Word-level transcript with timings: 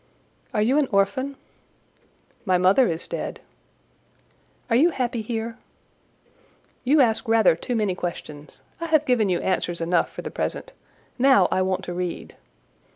"Are 0.51 0.63
you 0.63 0.79
an 0.79 0.87
orphan?" 0.91 1.35
"My 2.43 2.57
mother 2.57 2.87
is 2.87 3.07
dead." 3.07 3.43
"Are 4.67 4.75
you 4.75 4.89
happy 4.89 5.21
here?" 5.21 5.59
"You 6.83 7.01
ask 7.01 7.27
rather 7.27 7.55
too 7.55 7.75
many 7.75 7.93
questions. 7.93 8.61
I 8.79 8.87
have 8.87 9.05
given 9.05 9.29
you 9.29 9.39
answers 9.41 9.79
enough 9.79 10.11
for 10.11 10.23
the 10.23 10.31
present: 10.31 10.73
now 11.19 11.47
I 11.51 11.61
want 11.61 11.83
to 11.83 11.93
read." 11.93 12.35